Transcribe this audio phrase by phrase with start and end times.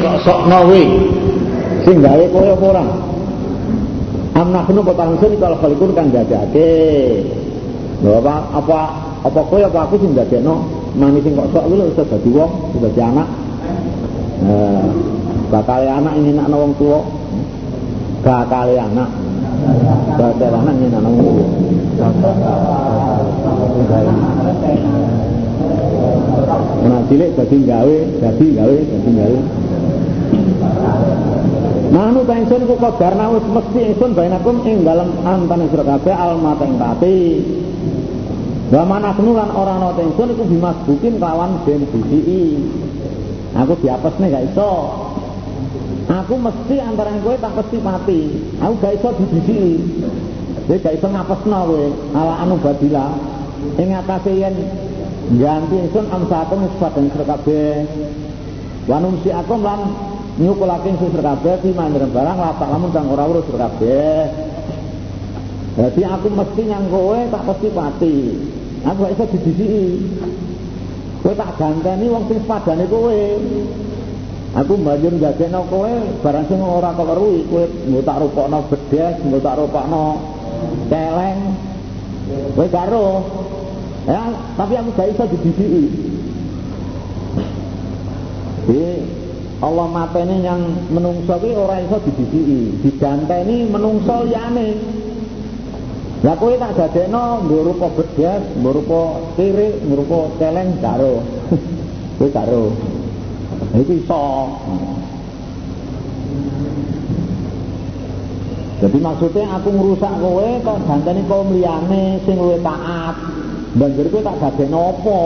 [0.00, 0.82] kok sokno kowe.
[1.84, 2.84] Sing gawe kowe apa ora?
[4.34, 4.80] Am nahnu
[5.20, 6.72] sun kalau khalikun kan dadake.
[8.00, 8.78] Lho apa apa
[9.28, 10.64] apa kowe apa aku sing dadekno
[10.96, 12.50] mani sing kok sok kuwi iso dadi wong,
[12.80, 13.28] dadi anak.
[14.40, 14.84] Eh,
[15.52, 17.04] bakal anak ini nak wong tuwa.
[18.24, 19.10] Bakal anak.
[20.16, 21.44] Bakal anak ini nak wong tuwa.
[26.80, 29.38] Nah cilik dadi gawe, dadi gawe, dadi gawe.
[31.90, 36.78] Manu pensun ku kodarna wis mesti ingsun bainakum ing dalem antane sira kabeh almata ing
[36.78, 37.18] pati.
[38.70, 42.62] Wa manaknu lan ora ana ingsun iku bimasbukin kawan ben bisiki.
[43.58, 44.70] Aku diapesne gak iso.
[46.06, 48.20] Aku mesti antara kowe tak mesti mati.
[48.62, 49.82] Aku gak iso dibisiki.
[50.70, 51.84] Kowe gak iso ngapesno kowe
[52.14, 53.10] ala anu badila.
[53.82, 54.54] Ing atase yen
[55.38, 57.86] ganti ingsun amsakum sepadan sira kabeh.
[58.90, 59.80] Wa numsiakum lan
[60.40, 64.26] nyukulaken sira kabeh fi mandaran barang lapak lamun kang ora urus kabeh.
[65.78, 68.16] Jadi aku mesti nyang kowe tak mesti mati.
[68.82, 69.86] Aku gak iso dibisiki.
[71.22, 73.22] Kowe tak ganteni wong sing padane kowe.
[74.50, 75.92] Aku banjur ndadekno kowe
[76.26, 80.04] barang sing ora keleruhi kowe nggo tak rupokno bedes, nggo tak rupokno
[80.90, 81.38] celeng.
[82.58, 83.06] Kowe karo.
[84.08, 84.22] Ya,
[84.56, 85.84] tapi aku gak iso dibisiki.
[88.64, 88.86] Jadi
[89.60, 94.68] Allah mateni yang menungso ki ora iso dibisiki, diganteni menungso liyane.
[96.20, 99.00] Lah kowe tak dadekno nggo rupa bedas, nggo rupa
[99.40, 101.24] tirik, nggo rupa celeng karo.
[102.20, 102.64] Kowe karo.
[103.72, 104.24] Iku iso.
[108.80, 113.29] Jadi maksudnya aku ngerusak kowe kok ganteni kaum liyane sing luwih taat.
[113.70, 115.18] Banjur kowe tak dadekno apa?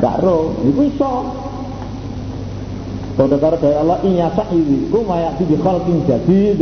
[0.00, 1.12] Gak ro, iku iso.
[3.14, 6.60] Kode karo dari Allah iya sa'iwiku mayati bi khalqin jadid.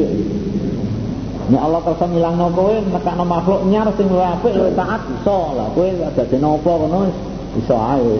[1.48, 5.88] Ini Allah kersa ngilangno kowe nekakno makhluk nyar sing luwih apik taat iso lah kowe
[5.88, 7.08] dadi napa kono
[7.56, 8.16] iso ae.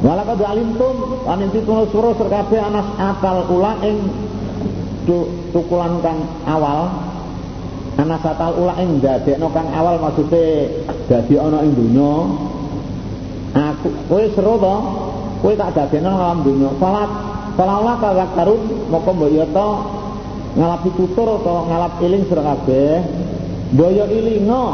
[0.00, 1.40] Wala kad alimtum an
[1.90, 3.98] suruh serkabe anas akal ula ing
[5.50, 7.09] tukulan kang awal
[8.00, 10.72] anas akal ula ing dadekno kang awal maksude
[11.04, 12.12] dadi ana ing donya
[13.52, 14.76] aku kowe seru to?
[15.40, 16.70] Kowe tak dadekno alam dunya.
[16.80, 17.10] Salat
[17.56, 19.68] salawat kala karun moko mbok yo to?
[20.50, 23.06] Ngalap tutur atau ngalap iling sira kabeh?
[23.70, 24.64] Boyo ilingo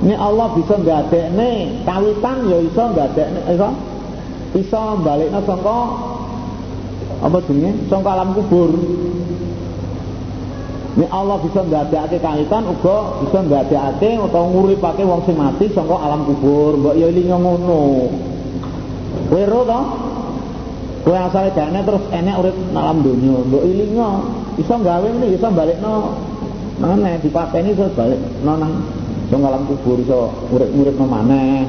[0.00, 3.68] ini Allah bisa ndadekne kawitan ya iso ndadekne iso?
[4.56, 5.78] Iso balikno sangka
[7.20, 7.88] apa jenenge?
[7.92, 8.72] Sangka alam kubur
[10.96, 16.24] ini Allah bisa ndadekake kawitan uga bisa ndadekake utawa nguripake wong sing mati sangka alam
[16.24, 17.80] kubur mbok ya ilingo ngono
[19.26, 19.80] Kowe ro to?
[21.06, 23.34] Kowe asale dene terus enek urip alam donya.
[23.46, 24.08] Mbok ilingo,
[24.58, 25.94] iso gawe ngene iso balekno
[26.76, 28.84] maneh dipateni terus balik nang
[29.26, 31.66] iso alam kubur iso urip-urip maneh.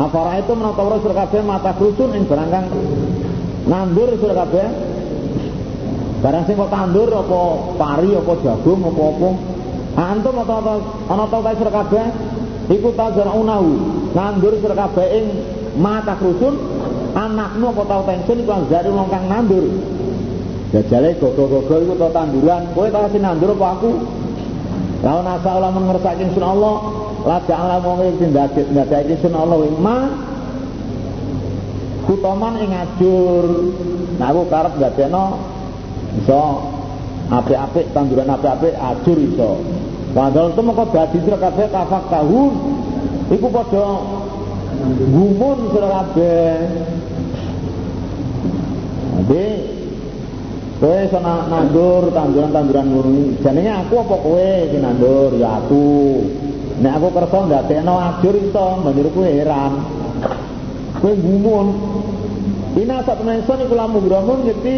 [0.00, 2.66] Afara itu menata sira kabeh mata krusun ing barang kang
[3.68, 4.91] nandur kabeh.
[6.22, 7.40] Barang sing kok tandur apa
[7.74, 9.30] pari apa jagung apa apa.
[9.92, 10.54] Antum apa
[11.10, 12.06] ana ta sira kabeh?
[12.70, 13.70] Iku tajraunahu
[14.14, 15.24] nandur sira kabeh ing
[15.82, 16.54] mata krusun
[17.18, 19.66] anakmu apa tau pensiun iku anggare wong kang nandur.
[20.70, 23.90] Jajale gogo-gogo iku tau tanduran kowe tau sing nandur apa aku?
[25.02, 27.02] Lawan asa Allah mengersake sun Allah.
[27.26, 30.06] La ja'ala wong sing ndadek sun Allah ma.
[32.06, 33.74] Kutoman ing ajur.
[34.22, 34.78] Nah aku karep
[36.20, 36.44] iso
[37.32, 39.52] apik-apik tanduran apik-apik ajur iso
[40.12, 42.52] Padahal itu maka dadi sira kabeh kafak tahun
[43.32, 43.88] iku padha
[45.08, 46.52] gumun sira kabeh.
[49.24, 49.46] Jadi
[50.76, 55.88] kowe iso nandur tanduran-tanduran ngono jenenge aku apa kowe nandur ya aku.
[56.84, 59.72] Nek aku kersa ndadekno ajur iso banjur kowe heran.
[61.00, 61.66] Kowe gumun.
[62.72, 64.76] Ina sak temen ingsun iku lamu gramun ngerti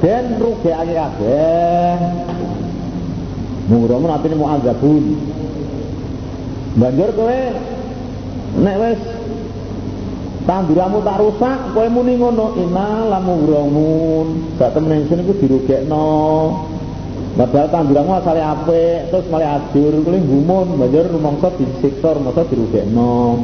[0.00, 1.96] den rugekake kabeh.
[3.70, 5.04] Mugramun artine mu'adzabun.
[6.80, 7.40] Banjur kowe
[8.62, 9.00] nek wis
[10.46, 14.26] tanduramu tak rusak kowe muni ngono ina lamu gromun
[14.58, 16.10] sak temen ingsun iku dirugekno.
[17.38, 23.38] Padahal tanduramu asale apik terus malah ajur kuwi gumun banjur rumangsa disiksa rumangsa dirugekno.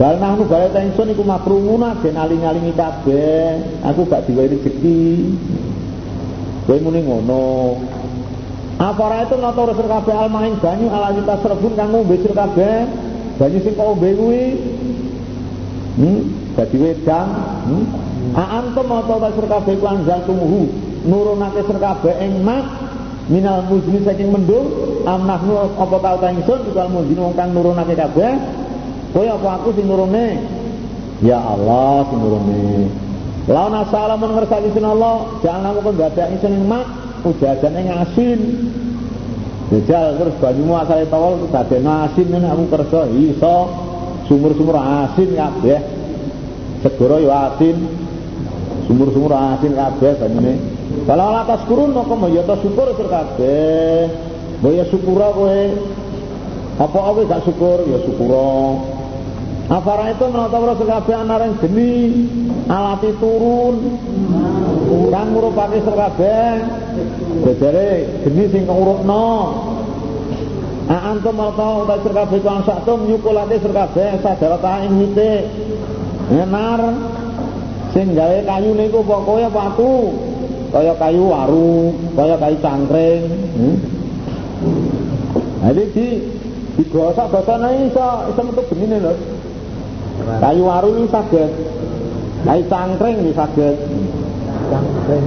[0.00, 3.60] Bal nahnu bal ingsun iku makrumuna ben aling-alingi kabeh.
[3.84, 5.00] Aku gak diwehi rezeki
[6.72, 7.76] kowe muni ngono.
[8.80, 12.88] Apa itu nata rasul kabeh almain banyu ala kita serbun kang ngombe sir kabeh.
[13.36, 14.56] Banyu sing kok ombe kuwi.
[16.00, 16.20] Hmm?
[16.56, 17.28] Dadi wedang.
[17.68, 17.84] Hmm?
[18.32, 20.72] Aantum mau ta sir kabeh ku anzal tumuhu.
[21.04, 22.64] Nurunake sir kabeh ing mak
[23.28, 24.72] minal muzni saking mendung.
[25.04, 26.72] Am nahnu apa tau ta ingsun?
[26.72, 28.32] Ikal muzni wong kang nurunake kabeh.
[29.12, 30.40] Kowe apa aku sing nurune?
[31.20, 33.01] Ya Allah sing nurune
[33.50, 36.86] Lawan asala mun ngersaki sin Allah jangan aku kon dadak ingsun ing mak
[37.26, 38.40] ujadane ngasin
[39.72, 43.56] Jajal terus banyumu asale tawal dadekno asin ngene aku kerja iso.
[44.28, 45.80] Sumur-sumur asin kabeh
[46.84, 47.76] segoro yo asin.
[48.84, 50.54] Sumur-sumur asin kabeh banyune
[51.08, 54.06] kalau atas kurun mau ya syukur sir kabeh
[54.60, 55.60] mbok ya syukur kowe
[56.78, 57.78] apa kowe gak syukur?
[57.88, 58.30] Ya syukur
[59.70, 61.92] Afara itu menata Rasul kabeh anareng geni
[62.66, 63.98] alati turun
[65.10, 66.50] kang ngurupake kabeh
[67.62, 67.90] jare
[68.26, 69.28] geni sing ngurupno
[70.90, 75.32] antum mau tahu utai sir kabeh kang saktum nyukulake sir kabeh sadara ing wite
[76.32, 76.80] enar
[77.94, 79.94] sing gawe kayu niku pokoke watu
[80.72, 83.24] kaya kayu waru kaya kayu cangkring
[83.56, 83.76] hmm?
[85.62, 86.06] Jadi di
[86.74, 89.14] digosok-gosokne iso iso metu benine lho.
[90.22, 91.50] Kayu waru ini sakit.
[92.46, 93.74] Kayu cangkring ini sakit.
[94.70, 95.24] Cangkring.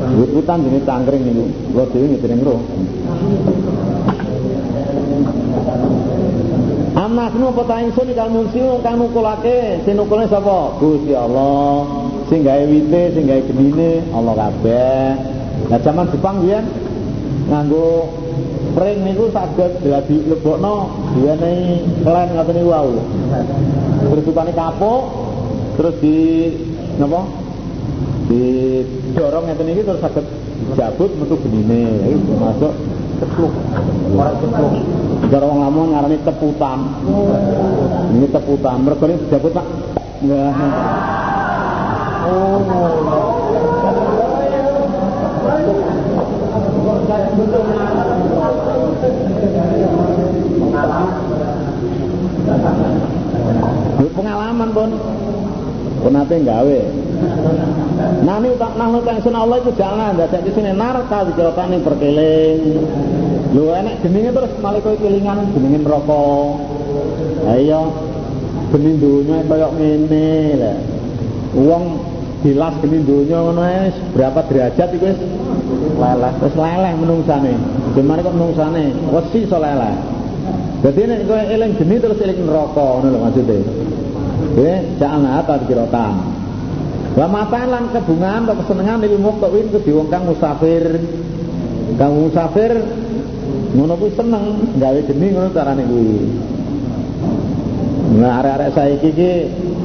[0.00, 1.46] Wit-witan jenis cangkring ini.
[1.74, 2.60] Lo dewi ngitering roh.
[6.90, 10.74] Anak nu apa ta ingsun kang mungsi kang nukulake, sing nukulne sapa?
[10.78, 11.86] Gusti Allah.
[12.28, 15.06] Sing gawe wite, sing gawe genine Allah kabeh.
[15.70, 16.66] Nah zaman Jepang biyen
[17.46, 18.10] nganggo
[18.70, 20.74] spring niku saged dadi lebokno
[21.18, 22.90] diwenehi klen ngoten niku wau.
[24.00, 25.02] Terus upane kapuk
[25.74, 26.18] terus di
[27.02, 27.26] napa?
[28.30, 28.42] Di
[29.18, 30.26] dorong ngeten iki terus saged
[30.78, 32.14] jabut metu benine.
[32.14, 32.72] Iku masuk
[33.18, 33.54] cepluk.
[34.14, 34.72] Ora cepluk.
[35.30, 36.78] Cara wong lamun ngarani teputan.
[38.14, 38.76] Ini teputan.
[38.86, 39.66] Mergo ini jabut Pak.
[42.30, 42.60] Oh.
[54.08, 54.90] Pengalaman pun
[56.00, 56.80] pun nate gawe.
[58.24, 62.60] Nani tak nang kang Allah itu jangan dadak di sini narka dicerotane perkeling.
[63.52, 66.24] Lu enek jenenge terus malah kowe kelingan jenenge neraka.
[67.44, 67.82] Ha iya.
[68.70, 70.72] Geni dunya kaya ngene lho.
[71.58, 71.84] Wong
[72.46, 73.66] dilas geni ngono
[74.14, 75.20] berapa derajat iku wis?
[75.98, 76.32] Leleh.
[76.40, 77.54] Wis leleh menungsane.
[77.98, 78.84] Gimana kok menungsane.
[79.10, 79.94] Wesi iso leleh.
[80.80, 83.58] Jadi nek kowe eling geni terus eling neraka ngono lho maksude
[84.60, 86.14] ya jangan apa kirotan
[87.16, 90.84] wa mataan lan kebungan atau kesenengan lil muqtawin ke wong kang musafir
[91.98, 92.72] kang musafir
[93.74, 94.44] ngono kuwi seneng
[94.78, 96.12] gawe geni ngono carane kuwi
[98.10, 99.30] Nah, arek-arek saiki iki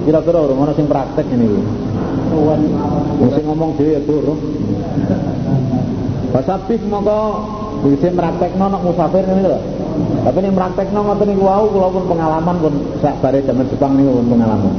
[0.01, 1.63] kira-kira ora ono sing praktek ngene iki.
[3.21, 4.41] Wong sing ngomong dhewe ya durung.
[6.33, 7.19] Pasapih mongko
[7.85, 9.59] bisa praktekno nek musafir ngene lho.
[10.25, 14.17] Tapi nek praktekno ngoten niku wau kula pun pengalaman pun sak bare jaman Jepang niku
[14.17, 14.73] pun pengalaman.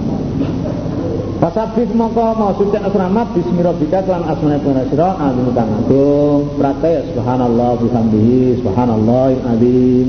[1.38, 7.00] Pasabih mongko mau suci asrama bismillahirrahmanirrahim kelan asmane pengira sira azim kang agung praktek ya
[7.12, 10.06] subhanallah bihamdihi subhanallah azim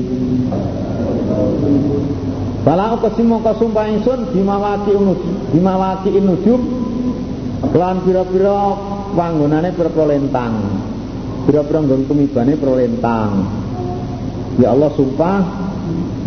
[2.64, 5.20] Bala uqsim mongko sumpah ingsun bimawaki unus
[5.54, 6.60] bimawaki nujum
[7.76, 8.58] lan pira-pira
[9.14, 10.54] panggonane pira lentang.
[11.46, 12.08] Pira-pira nggon
[14.58, 15.40] ya Allah sumpah.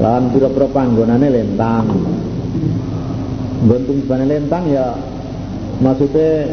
[0.01, 1.85] Lan pira-pira panggonane lentang.
[3.61, 4.97] Nggon tumibane lentang ya
[5.77, 6.49] maksudnya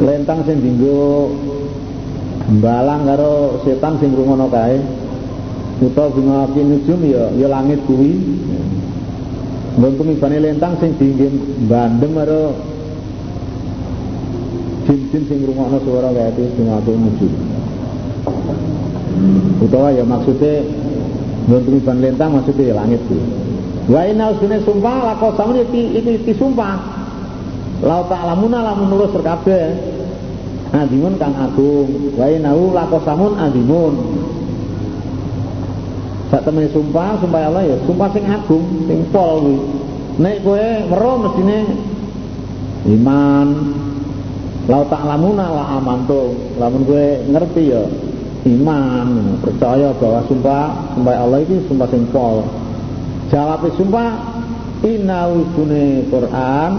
[0.00, 1.28] lentang sing dinggo
[2.64, 4.80] balang karo setan sing rungono kae.
[5.84, 8.16] Utawa bunga nujum ya ya langit kuwi.
[9.76, 11.28] Nggon tumibane lentang sing dinggo
[11.68, 12.56] bandem karo
[14.88, 17.53] jin-jin sing ngrungokno swara kaya itu ati muju.
[19.64, 20.60] Utawa ya maksudnya
[21.48, 23.16] ngontungi ban lentang maksudnya ya langit itu.
[23.88, 26.76] Wa inna usune sumpah lako samun itu, itu sumpah.
[27.84, 29.72] Lau ta'lamuna lamun nurus kabeh.
[30.72, 32.16] Adimun kang agung.
[32.16, 33.94] Wa inna lako samun adimun.
[36.32, 39.56] Sak temene sumpah, sumpah Allah ya sumpah sing agung, sing pol kuwi.
[40.14, 41.58] Nek kowe weruh mestine
[42.86, 43.48] iman,
[44.64, 47.84] Lau tak lamuna lah amantu Lamun gue ngerti ya
[48.44, 50.64] Iman Percaya bahwa sumpah
[50.96, 52.44] Sumpah Allah itu sumpah simpol
[53.32, 54.08] Jawab sumpah
[54.84, 56.70] Inna wujune Quran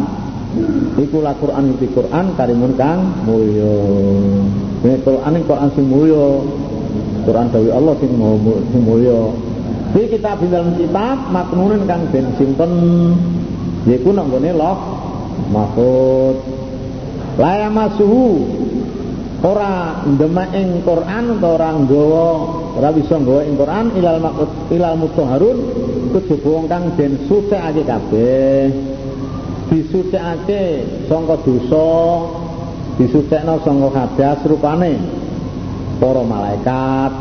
[1.02, 3.76] Ikulah Quran itu Quran Karimun kang mulyo
[4.86, 6.26] Ini Quran ini Quran sing mulyo
[7.26, 8.12] Quran dari Allah sing
[8.86, 9.20] mulyo
[9.92, 12.72] Di kitab dalam kitab Maknunin kang ben simpen
[13.86, 15.06] Yiku nanggone loh
[15.52, 16.36] mahfud
[17.36, 18.48] la masuhu
[19.44, 22.28] ora ndemek ing Quran utawa ora nggawa
[22.80, 25.58] ora bisa nggawa ing Quran ilal maqut ilal mutahharun
[26.16, 28.72] kejaba wong kang den sucikake kabeh.
[29.66, 30.64] Disucikake
[31.10, 31.90] sangka dosa
[32.96, 34.94] disucikno sangka hadas rupane
[36.00, 37.12] para malaikat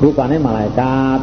[0.00, 1.20] rupane malaikat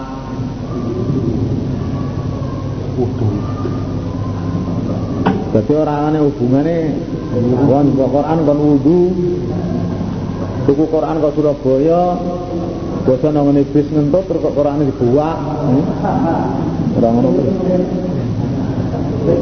[5.54, 6.78] Jadi orang aneh hubungannya
[7.70, 9.02] Kon Quran kon wudu
[10.66, 12.02] Tuku Quran kok Surabaya
[13.04, 15.38] Bosa nangani bis ngentut terus kok Quran dibuak.
[16.96, 17.30] Ora ngono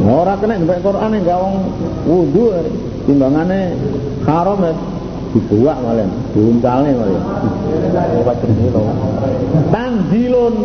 [0.02, 1.56] Ora kena mbek Quran enggak wong
[2.10, 2.44] wudu
[3.06, 3.78] timbangane
[4.26, 4.74] haram ya.
[5.32, 7.24] Dibuak malah diuncalne malah
[9.72, 10.56] tanzilun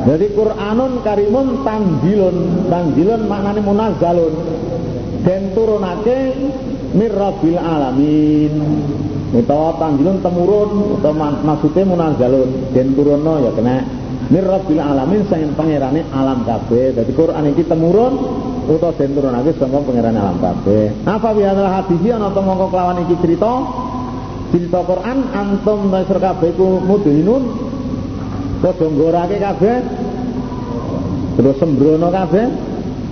[0.00, 2.36] jadi Quranun karimun tanzilun
[2.72, 4.34] tanzilun maknanya munazzalun
[5.20, 6.18] dan turunake
[6.96, 8.54] mirrabil alamin.
[9.30, 13.76] Utawa tanzilun temurun utawa maksudnya munazzalun dan turunno ya kena
[14.32, 16.96] mirrabil alamin sing pangerane alam kabeh.
[16.96, 18.14] Dadi Quran iki temurun
[18.66, 21.04] utawa den turunake saka pangerane alam kabeh.
[21.04, 23.52] Apa biadal hadis ana to mongko kelawan cerita?
[24.50, 27.69] Cerita Quran antum nasr kabeh ku mudhinun
[28.60, 29.76] padha nggorake kabeh.
[31.40, 32.46] Terus sembrono kabeh.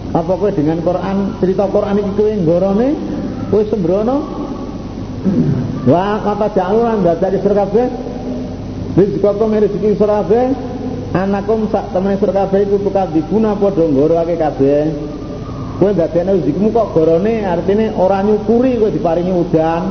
[0.09, 2.89] Apa kowe dengan Quran cerita Quran iki kowe nggorone?
[3.53, 4.17] Kowe sembrono?
[5.89, 7.87] Wa kata jaluran dadake sira kabeh.
[8.97, 10.47] Rizqakum rezeki sira kabeh.
[11.17, 14.81] Anakum sak temene sira kabeh iku tukar diguna padha nggorake kabeh.
[15.79, 17.47] Kowe dadene rezekimu kok gorone?
[17.47, 19.83] Artine ora nyukuri kowe diparingi udan.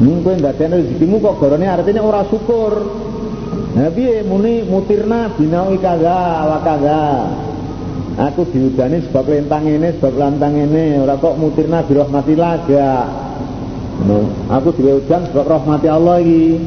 [0.00, 1.66] Ning kowe dadene rezekimu kok gorone?
[1.68, 2.72] Artine ora syukur
[3.72, 7.00] Piye muni mutirna binawi kaza wa kaza.
[8.20, 13.06] Aku diudani sebab lentang ini, sebab lantang ini, ora kok mutirna bi rahmatillah gak.
[14.04, 16.60] No, aku diwe udan sebab rahmati Allah iki.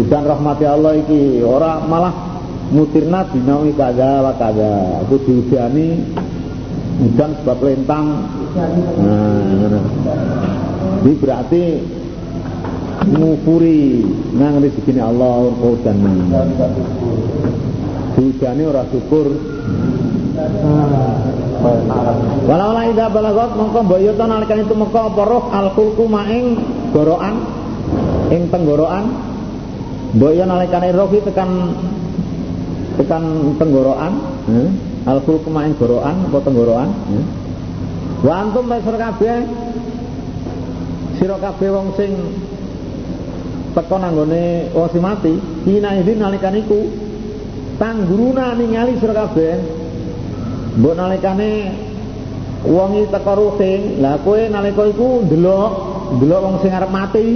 [0.00, 2.16] Udan rahmati Allah iki, ora malah
[2.72, 5.04] mutirna binawi kaza wa kaza.
[5.04, 6.00] Aku diudani
[7.12, 8.04] udan sebab lentang.
[8.56, 9.84] Nah,
[11.04, 11.64] Ini berarti
[13.04, 14.00] ngupuri
[14.32, 15.98] nang rezekine Allah udan
[18.14, 19.28] hujane ora syukur
[22.44, 26.60] Walau la ida balagot mongko boyo to nalikan itu mongko apa roh al kulku maing
[26.92, 27.40] goroan
[28.28, 29.04] ing tenggorokan
[30.18, 31.50] boyo nalikane roh tekan
[33.00, 33.24] tekan
[33.56, 34.12] tenggorokan
[34.50, 34.70] hmm?
[35.08, 37.24] al kulku maing goroan apa tenggorokan hmm?
[38.26, 39.38] wa antum kabeh
[41.16, 42.12] sira wong sing
[43.74, 45.34] teko nanggone wong sing mati
[45.66, 46.80] hina idin nalikan iku
[47.78, 49.54] tangguruna ningali sira kabeh.
[50.78, 51.50] Mbok nalikane
[52.66, 55.70] wong iki teko ruting lah kowe nalika iku ndelok
[56.18, 57.26] ndelok wong sing arep mati.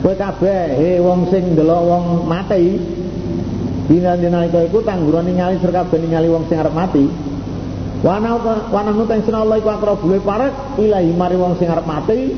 [0.00, 2.80] Kowe kabeh he wong sing ndelok wong mati.
[3.86, 7.04] Dina nalika iku tangguruna ningali sira kabeh ningali wong sing arep mati.
[8.04, 8.36] Wana
[8.72, 12.32] wana nuteng Allah iku akrabule parek ilahi mari wong sing arep mati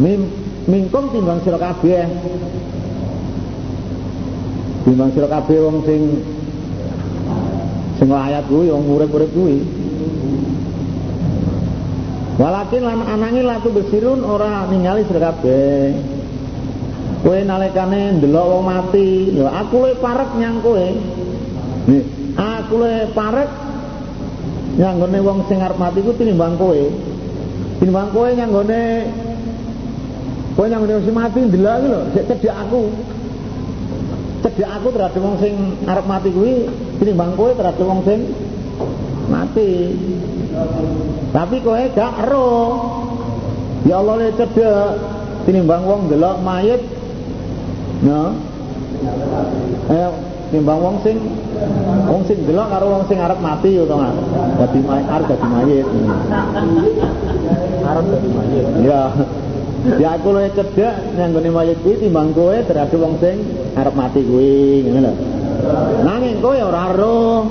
[0.00, 2.04] mim mingkum timbang sira kabeh.
[4.84, 6.02] Timbang sira kabeh wong sing
[8.00, 9.60] sing layat kuwi wong urip-urip kuwi.
[12.40, 15.92] Walakin lan anangin latu besirun ora ningali sira kabeh.
[17.20, 19.36] Kowe nalikane ndelok wong mati.
[19.36, 20.86] Lho aku le parek nyang kowe.
[21.88, 22.04] Nih
[22.40, 23.50] aku le parek
[24.80, 26.80] nyanggone wong sing arep mati ku tinimbang kowe.
[27.76, 28.80] Tinimbang kowe nyanggone
[30.60, 32.92] Kowe yang ngene sing mati ndelok iki lho, sik cedhak aku.
[34.44, 35.56] Cedhak aku terhadap wong sing
[35.88, 36.68] arep mati kuwi
[37.00, 38.28] tinimbang kowe terhadap wong sing
[39.32, 39.96] mati.
[41.32, 42.48] Tapi kowe gak ero.
[43.88, 45.00] Ya Allah le cedhak
[45.48, 46.84] tinimbang wong ndelok mayit.
[48.04, 48.36] No.
[49.88, 50.08] Eh
[50.52, 51.24] timbang wong sing
[52.04, 54.12] wong sing delok karo wong sing arep mati yo to Mas.
[54.60, 55.86] Dadi mayit arep dadi mayit.
[57.80, 58.66] Arep dadi mayit.
[58.84, 59.08] Ya.
[59.80, 63.40] Ya aku luwih cedhak nyanggone mayit kuwi timbang kowe terhadap wong sing
[63.72, 65.12] arep mati kuwi, ngono lho.
[66.04, 67.48] Nanging kowe ora roh.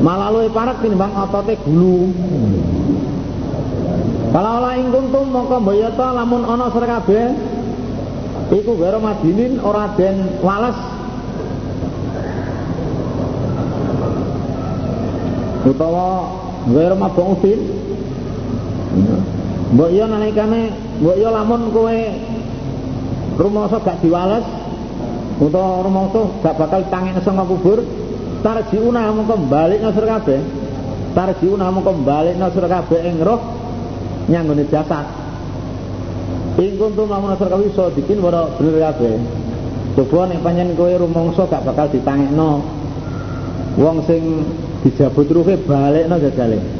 [0.00, 2.08] Malah luwih parek timbang otote gulu.
[4.30, 7.26] Kalau ora ing kuntum mongko mbaya ta lamun ana sira kabeh
[8.56, 10.78] iku gara madinin ora den wales
[15.66, 16.30] utawa
[16.72, 17.36] gara mabung
[19.70, 21.98] Mbok yo nalikane mbok yo lamun kowe
[23.38, 24.42] rumangsa gak diwales
[25.38, 27.78] utawa rumangsa gak bakal tangen saka kubur
[28.42, 30.40] tarjiuna mung kembali nasur kabeh
[31.14, 33.40] tarjiuna mung kembali nasur kabeh ing roh
[34.26, 35.06] nyanggone jasad
[36.58, 39.14] ing kuntum lamun nasur kabeh iso dikin ora bener kabeh.
[39.90, 42.50] Coba nek panjen kowe rumangsa gak bakal ditangekno
[43.78, 44.22] wong sing
[44.82, 46.79] dijabut ruhe balikno jajale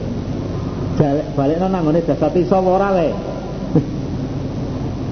[1.01, 3.09] balik balikno nanggone jasad iso ora le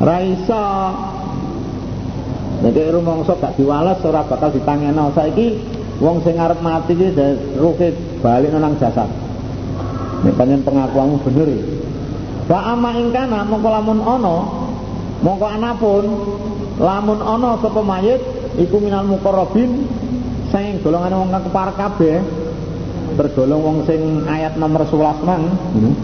[0.04, 0.60] ra iso
[2.58, 5.62] Nek rumangsa gak diwales ora bakal ditangekno saiki
[6.02, 7.14] wong sing arep mati iki
[7.54, 9.06] ruhe balik nang jasad.
[10.26, 11.54] Nek panjen pengakuanmu bener.
[12.50, 14.36] Wa amma ing kana mongko lamun ana
[15.22, 16.04] mongko anapun
[16.82, 18.18] lamun ana sapa mayit
[18.58, 19.86] iku minal muqarrabin
[20.50, 22.18] sing golongan wong kang kepar kabeh
[23.16, 25.44] tergolong wong sing ayat nomor 11 mang.
[25.72, 25.94] Hmm.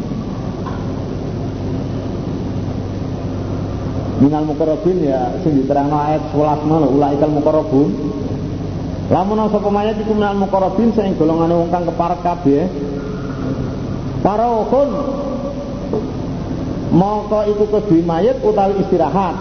[4.25, 7.93] minal mukarrabin ya sing diterangno ayat 11 mau ulaikal mukarrabun
[9.13, 12.65] lamun sapa mayat iku minal mukarrabin sing golongane wong kang keparek kabeh.
[14.25, 14.89] Para ukun
[16.89, 19.37] mongko iku kedue mayit utawi istirahat.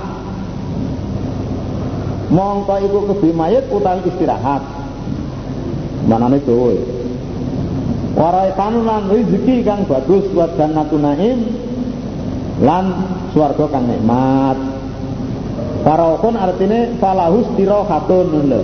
[2.28, 4.60] Mongko iku kedue mayit utawi istirahat.
[6.12, 7.03] Manane dowe
[8.14, 11.40] warai lan rezeki kang bagus buat jannatun naim
[12.62, 12.86] lan
[13.34, 14.74] swarga kang nikmat
[15.84, 18.62] Faraukun artinya falahus tirohatun lho.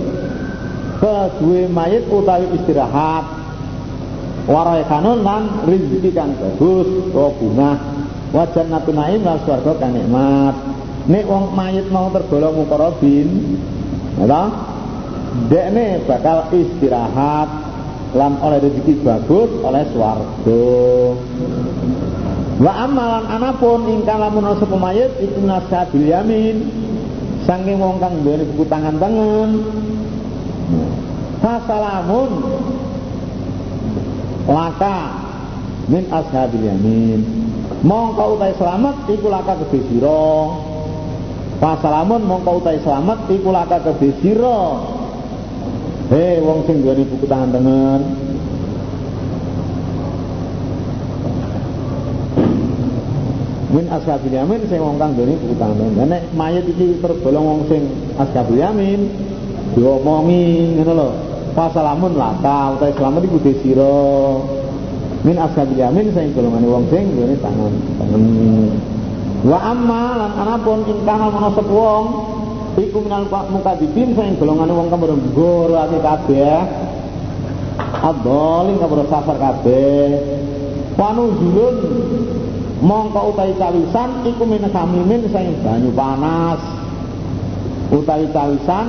[0.96, 3.24] Kedua mayit utawi istirahat.
[4.48, 7.76] Warai kanun lan rizki kang bagus, oh bunga.
[8.32, 10.56] Wajan natu naim lan swarga kang nikmat.
[11.12, 13.60] Nek wong mayit mau tergolong mukarabin,
[14.16, 14.48] ya
[15.30, 17.69] Dekne bakal istirahat
[18.14, 20.66] lan oleh rezeki bagus oleh swarga.
[22.60, 26.68] Wa amalan anapun ingkang lamun sapa mayit iku nasihatul yamin.
[27.48, 29.50] Saking wong kang duweni buku tangan tangan.
[31.40, 32.30] Fasalamun
[34.44, 34.96] laka
[35.88, 37.20] min ashabil yamin.
[37.80, 40.52] Mongko utai selamat iku laka kedhe sira.
[41.64, 44.60] Fasalamun mongko utai selamat iku laka kedhe sira.
[46.10, 48.02] Hei wong sing duweni buku tangan tangan.
[53.70, 57.86] min ashabil yamin sing wong kang duweni utang nek mayit iki tergolong wong sing
[58.18, 59.06] ashabil yamin
[59.78, 61.08] diomongi ngono lho.
[61.54, 63.94] Pasalamun laka utawa selamat iku desira
[65.22, 67.70] min ashabil yamin sing golongane wong sing duweni tangan
[68.02, 68.22] tangan
[69.46, 72.04] wa amma lan anapun ingkang ana sep wong
[72.78, 76.58] iku minal mukadzibin sing golongane wong mboro ati kabeh.
[78.00, 80.20] Adolin kabur safar kabeh.
[80.94, 81.76] Panuzulun
[82.84, 86.60] mongko utawi cawisan iku min samimin sing banyu panas.
[87.90, 88.86] Utawi cawisan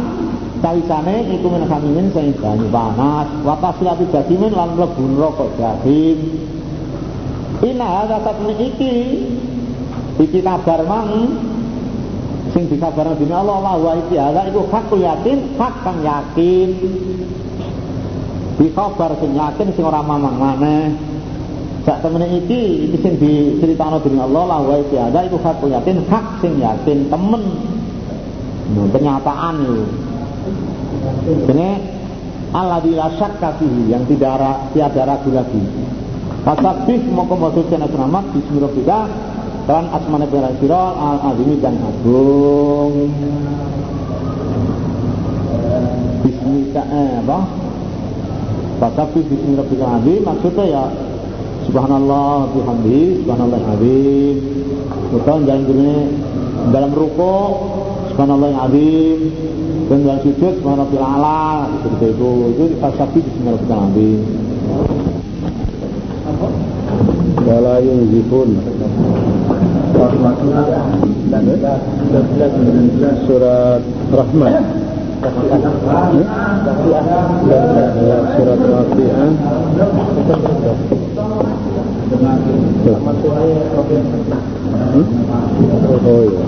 [0.62, 3.28] cawisane iku min samimin sing banyu panas.
[3.42, 6.20] Wa taslati jadimin lan mlebu neraka jahim
[7.62, 8.96] ina hadza iki.
[10.22, 11.10] Iki kabar mang
[12.52, 16.70] sing dikabarno dene Allah Allah wa iki hadza iku hakul yakin hak kang yakin
[18.60, 21.12] di kabar sing yakin sing ora mamang maneh
[21.82, 26.26] Sak temene iki iki sing diceritakno dening Allah la wa ada itu hak yakin hak
[26.38, 27.44] sing yakin temen.
[28.78, 29.82] Nah, kenyataan itu.
[31.50, 31.70] Ini
[32.54, 33.58] Allah la syakka
[33.90, 35.62] yang tidak ada, tiada ragu lagi.
[36.46, 39.31] Fasabih moko maksud sana selamat bismillahirrahmanirrahim
[39.68, 40.28] dan asmane
[40.60, 43.14] sira al azimi dan agung.
[46.22, 47.40] Bismillah eh, apa?
[48.82, 50.86] Fasabih bismillahirrahmanirrahim maksudnya ya
[51.70, 54.38] Subhanallah bihamdi, subhanallah azim.
[55.14, 55.94] Kita jalan gini
[56.74, 57.36] dalam ruko,
[58.12, 59.20] subhanallah yang azim.
[59.92, 62.32] Dan dalam sujud, subhanallah ala, seperti itu.
[62.56, 64.20] Itu tasabi bismillah bil azim.
[67.46, 68.50] Wala yunzifun
[73.30, 74.54] Surat Rahman
[78.34, 79.30] Surat Waqi'ah
[86.02, 86.42] Oh iya.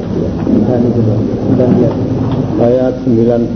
[2.57, 3.53] Ayat 19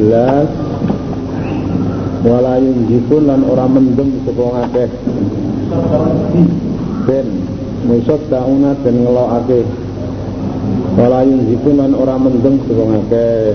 [2.27, 4.89] Walayun jikun lan ora mendem sapa ngakeh.
[7.07, 7.27] Ben
[7.87, 9.86] musot tauna dan ngelokake.
[10.97, 13.53] Walayun jikun lan ora mendem sapa ngakeh.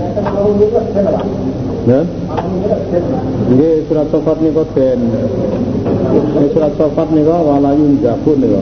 [1.83, 2.03] Nah?
[3.51, 4.99] Nggih surat sofat nika den.
[6.33, 8.59] Nggih surat sofat nika walayun jabun nika.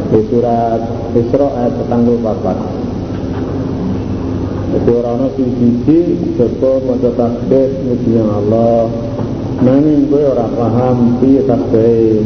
[0.09, 0.81] di surat
[1.13, 2.87] Isra ayat 44
[4.67, 6.01] jadi orang-orang sing siji
[6.37, 8.93] joko maca tasbih muji Allah.
[9.65, 12.21] Nanging kowe ora paham piye tasbih.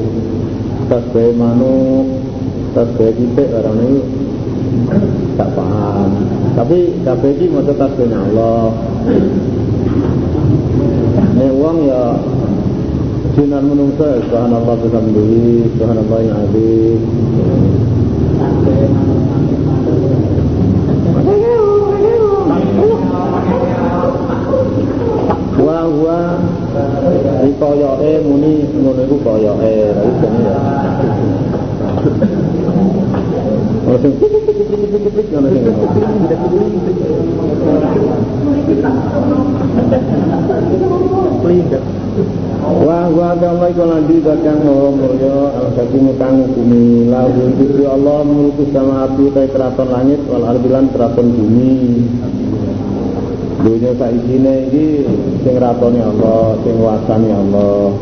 [0.90, 2.19] Tasbih manuk
[2.72, 4.00] tasbih kita orang ini
[5.34, 6.10] tak paham.
[6.54, 8.70] Tapi tasbih ini maca tasbihnya Allah.
[11.34, 12.02] Ini uang ya
[13.34, 17.00] sinar menungsa subhanallah bihamdihi subhanallah yang azim
[25.60, 26.20] wa wa
[27.46, 30.60] iki koyoke muni ngono iku koyoke tapi jane ya
[33.98, 34.14] Sing
[42.60, 48.68] Wah wah kama iku landi bakang maha mulya al-hakim kang bumi lahu Gusti Allah mulku
[48.70, 52.04] sama api ta keraton langit wal ardilan keraton bumi
[53.60, 55.04] Dunia saisine iki
[55.44, 57.92] sing ratone Allah, sing wasane Allah.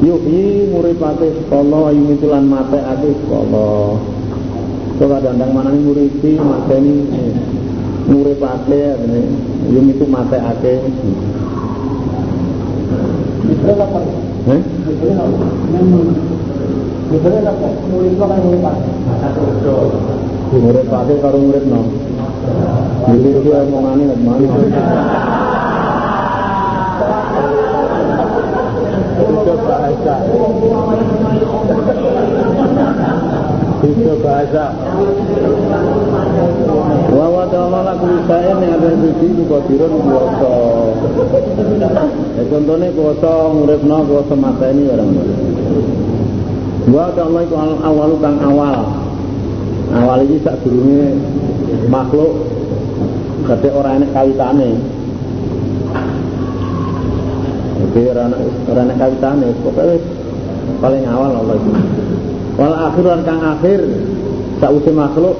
[0.00, 4.17] Yuhyi muripate sekolah, yumitulan mate ake sekolah.
[4.98, 7.06] Coba dandang mana nih muripi, mate ini
[8.10, 8.98] muripate,
[9.70, 10.74] yumitu mate ake.
[14.50, 14.60] Eh?
[20.58, 21.80] Muripate karo murid no.
[23.06, 24.46] Jadi dia omongannya mana?
[29.22, 30.14] Itu bahasa.
[34.18, 34.64] Bahasa.
[37.08, 40.54] Wa ta'ala laku isain yang ada suci itu kodirun kuasa.
[42.36, 45.10] Ya contohnya kuasa nguripna kuasa mata ini orang.
[46.92, 48.80] Wa ta'ala itu awal kang awal.
[49.88, 51.16] Awal ini sak durunge
[51.88, 52.32] makhluk
[53.48, 54.70] ketika orang ini kawitane
[57.96, 58.32] jadi orang
[58.84, 59.96] ini kawitane pokoknya
[60.84, 61.72] paling awal Allah itu
[62.58, 63.80] wal akhir dan kang akhir
[64.58, 65.38] sausi makhluk.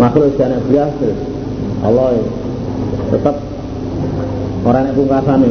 [0.00, 1.08] Makhluk jana biasa
[1.84, 2.16] Allah
[3.12, 3.36] tetap
[4.64, 5.50] orang yang pungkasane.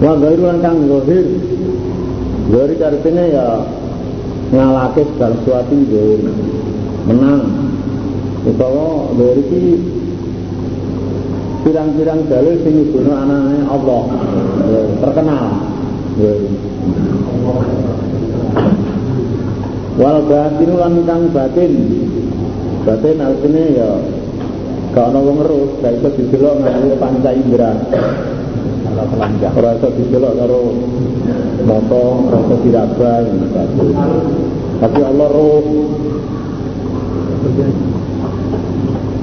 [0.00, 1.26] Wa gairu lan kang zahir
[2.48, 3.46] zahir artinya ya
[4.48, 6.20] ngalake segala sesuatu zahir
[7.04, 7.44] menang.
[8.48, 9.62] Utawa dari iki
[11.68, 14.02] pirang-pirang dalil sing ibuno anane Allah.
[15.04, 15.46] Terkenal
[19.98, 21.72] wal batin lan kang batin.
[22.86, 23.90] Batin artinya ya
[24.94, 27.76] gak ana wong ngerus gak iso didelok nganggo panca indra
[29.52, 30.62] ora iso didelok karo
[31.68, 33.12] mata ora iso diraba
[34.78, 35.66] tapi Allah roh.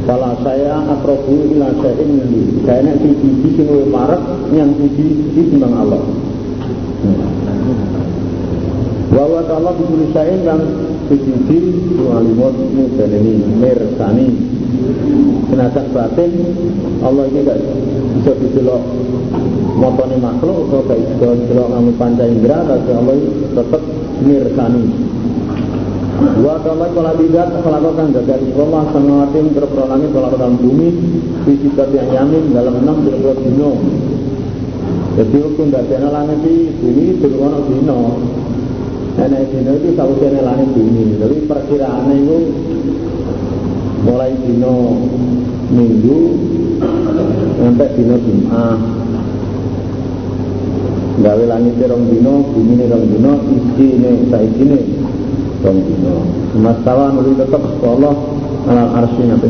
[0.06, 2.10] Kalau saya akrobu ila syai'in.
[2.22, 4.22] Nabi saya nak siji sing parek
[4.54, 6.25] yang siji siji timbang Allah
[9.16, 10.62] wa wa ta'ala bi kulli syai'in kang
[11.08, 11.32] siji
[12.04, 14.28] walimut mudani mirsani.
[15.48, 16.32] Senajan batin
[17.00, 17.60] Allah ini gak
[18.20, 18.84] bisa didelok
[19.80, 23.16] motone makhluk atau gak bisa didelok ngamu panca indera tapi Allah
[23.56, 23.82] tetap
[24.20, 24.84] mirsani.
[26.16, 30.90] Wa kama kala tidak melakukan gagal Allah sangawatin berpura langit dalam bumi
[31.44, 33.72] Fisikat yang yamin dalam enam berpura dino.
[35.16, 36.44] Jadi hukum dadana langit
[36.84, 38.00] bumi berpura dino
[39.16, 42.52] Enak dino itu sausnya langit bumi, tapi perkiraan itu
[44.04, 44.76] mulai dino
[45.72, 46.20] minggu
[47.64, 48.80] sampai dino Jumat.
[51.16, 54.80] Gawe langit rong dino, bumi ini rong dino, isi ini saiki ini
[55.64, 56.16] rong dino.
[56.52, 58.16] Semastawa nuli tetap Allah
[58.68, 59.48] alam arsy sampai.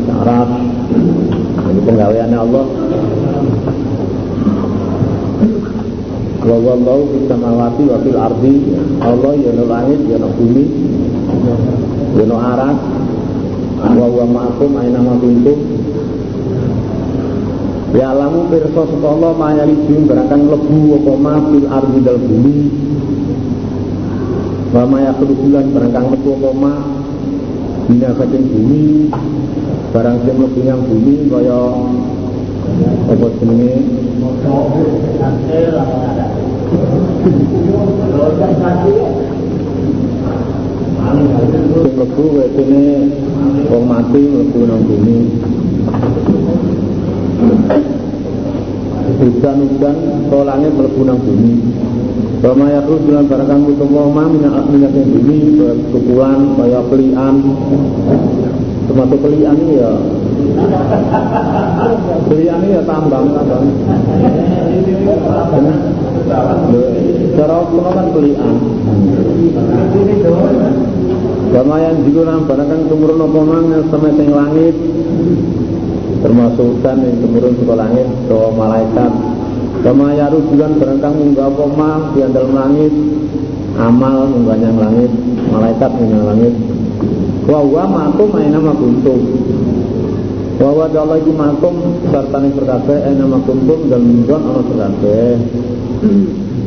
[1.66, 2.64] Ini penggaweannya Allah.
[6.46, 8.54] Wa wallahu fis samawati wa fil ardi.
[9.02, 10.64] Allah ya langit ya bumi.
[12.14, 12.78] Ya no aras.
[13.82, 15.58] Wa wa ma'akum aina ma kuntum.
[17.98, 22.58] Ya alamu pirsa sapa Allah mayali jin berakan lebu apa ma fil ardi dal bumi.
[24.70, 26.72] Wa ma yakhluqulan berakan lebu apa ma
[27.86, 29.06] bina bumi
[29.94, 31.60] barang sing mlebu yang bumi kaya
[33.06, 33.74] apa jenenge
[41.46, 42.84] sing mlebu wetene
[43.70, 45.18] wong mati mlebu nang bumi.
[49.16, 49.96] Hujan-hujan
[50.28, 51.54] to langit mlebu nang bumi.
[52.36, 57.34] Bama ya terus bilang barang kamu semua ma minyak minyak yang bumi berkukulan kaya pelian
[58.86, 59.90] termasuk pelian ya
[62.26, 63.64] pelian ini ya tambang tambang.
[67.36, 68.06] Cara kuno kan
[71.56, 74.76] yang digunakan barang kan tumurun apa mang sama sing langit.
[76.24, 79.12] Termasuk hujan yang tumurun ke langit ke malaikat.
[79.84, 82.92] Kama yaru bulan berangkang munggah poma di dalam langit.
[83.76, 85.12] Amal munggah yang langit
[85.52, 86.54] Malaikat munggah langit.
[87.46, 89.20] Wa wa makum aina ma kuntum
[90.56, 91.74] Wa wa Allah iku makum
[92.08, 95.16] Sartani berkabe aina ma kuntum Dan minggon ana berkabe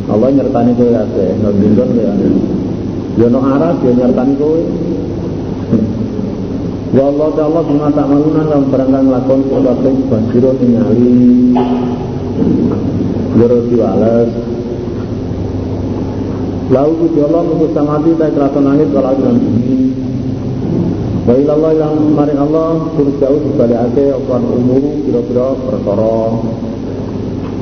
[0.10, 2.14] Allah nyertani kowe kabe Dan minggon ya
[3.18, 4.62] Ya no aras ya nyertani kowe.
[6.94, 11.14] Wa Allah ta'ala bima ta'malunan Dalam berangkang lakon Sebab basiro ningali
[13.30, 14.32] Guru diwales.
[16.70, 19.99] Lalu kudu Allah Mukus samati Tak keraton langit Kalau bumi
[21.30, 26.18] Wa ilallah yang maring Allah Terus jauh dibalikake Okuan umur Kira-kira perkara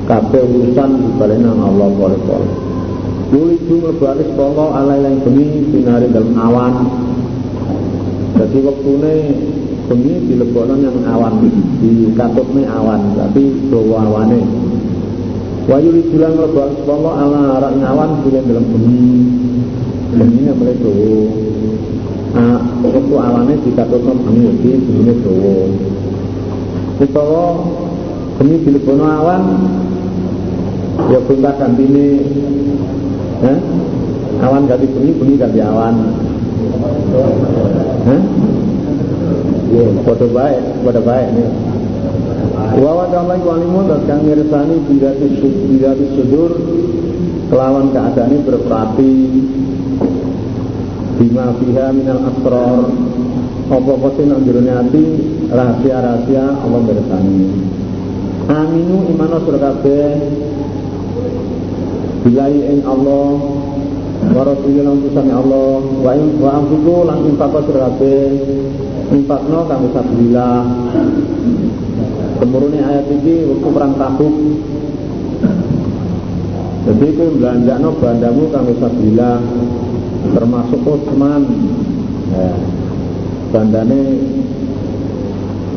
[0.08, 2.52] Kabeh urusan dibalik nang Allah Boleh-boleh
[3.28, 6.88] Yuli jumlah baris pokok alai yang bumi Binari dalam awan.
[8.40, 9.36] Jadi waktunya
[9.92, 11.44] Bumi dilebokno yang awan
[11.84, 14.40] Di katutnya awan Tapi bawa awane.
[15.68, 19.04] Wayu dijulang lebak sepuluh ala arak ngawan Kuliah dalam Bumi
[20.16, 21.47] ini mulai dowo
[22.38, 25.56] Nah, waktu awannya dikatut bumi Jadi bumi dowo
[27.02, 27.46] Utawa
[28.38, 29.44] Bumi dilebono awan
[31.10, 32.08] Ya bunta ganti ini
[33.42, 33.58] eh?
[34.46, 35.96] Awan ganti bumi, bumi ganti awan
[38.06, 38.22] Hah?
[39.68, 41.50] Ya, foto baik, foto baik nih
[42.78, 46.54] Wa wa ta'ala dan kang mirsani bidati sudur
[47.50, 49.14] kelawan keadaan ini berperhati
[51.18, 52.94] bima fiha minal asror
[53.68, 55.06] apa-apa sing nang hati
[55.52, 57.42] rahasia-rahasia Allah mirsani
[58.48, 60.12] aminu imano surah kabeh.
[62.24, 63.32] Bilai ing Allah.
[64.34, 65.84] Wa rasulina utusane Allah.
[65.84, 68.26] Wa in wa amfiku lan infaqo surah kabeh.
[69.08, 70.68] Infakno kang sabilillah
[72.44, 74.36] Kemuruni ayat ini waktu perang tabuk.
[76.88, 78.68] Jadi itu belanja no bandamu kang
[79.00, 79.44] bilang
[80.34, 81.44] termasuk Utsman.
[82.28, 82.52] Ya.
[83.48, 84.04] bandane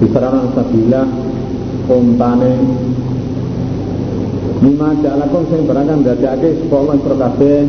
[0.03, 1.07] diserang sabila
[1.87, 2.55] untane
[4.61, 7.65] Lima ja'alakum sing barangkan dadake sapa Allah kabeh.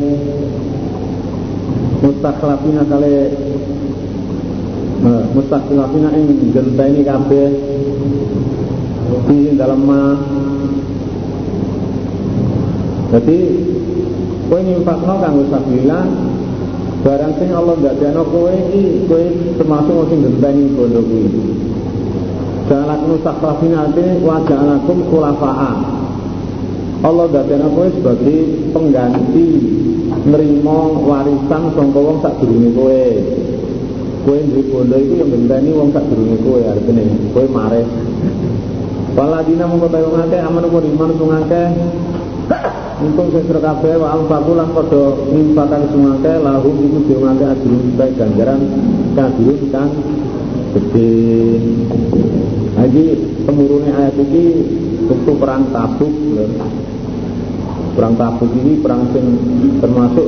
[2.03, 3.15] Mustakhlafina kale
[5.31, 7.47] mustakhlafina ing genteni kabeh.
[9.23, 10.03] Di dalam ma.
[13.15, 13.39] Jadi
[14.51, 15.99] kowe nyimfakno kanggo sabila
[17.01, 19.25] barang sing Allah ndadekno kowe iki kowe
[19.57, 21.25] termasuk sing genteni bondo kuwi.
[22.69, 25.71] Jalakum sakrafina ati wa jalakum khulafa'a.
[27.01, 29.47] Allah ndadekno kowe sebagai pengganti
[30.29, 33.03] nerima warisan sangka wong sak durunge kowe.
[34.21, 37.05] Kowe duwe bondo iki yang genteni wong sak durunge kowe artine.
[37.33, 37.89] Kowe mares
[39.11, 41.35] Waladina mongko tayo ngake aman umur iman sung
[43.01, 47.81] Untung sesra kabeh wa alfaqu lan padha nimpakan sung ngake lahum iku dhewe ngake ajrun
[47.97, 48.61] baik ganjaran
[49.17, 49.89] kabirun kang
[50.77, 51.09] gede.
[52.77, 53.05] Lagi
[53.49, 54.43] temurune ayat ini
[55.09, 56.13] waktu perang Tabuk.
[57.97, 59.25] Perang Tabuk ini perang sing
[59.81, 60.27] termasuk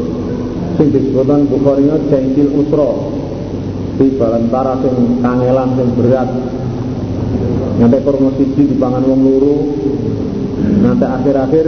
[0.81, 3.13] sing disebutkan Bukhari jengkil usro
[4.01, 6.29] di balantara sing kangelan sing berat
[7.77, 9.57] nanti kurma siji pangan wong luru
[10.81, 11.65] nanti akhir-akhir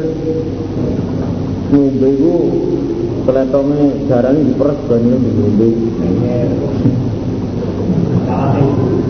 [1.74, 2.34] ngombe iku
[3.26, 3.46] darah
[4.10, 5.68] darane diperes banyu ngombe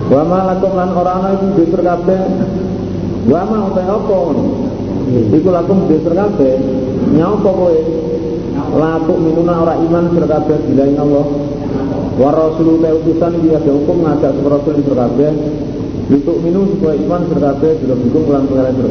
[0.05, 2.21] Wa ma lakum lan ora ana iku dhewe kabeh.
[3.25, 4.17] Wa ma uta apa
[5.33, 6.55] Iku lakum dhewe kabeh.
[7.17, 7.77] Nyapa kowe?
[8.75, 11.25] Laku minuna ora iman sira kabeh billahi Allah.
[12.15, 15.31] Wa rasul ta utusan dia ada hukum ngajak rasul sira kabeh.
[16.05, 18.89] Itu minu supaya iman sira kabeh bila hukum lan pengaran sira